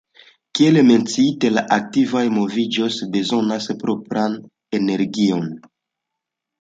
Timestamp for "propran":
3.85-4.39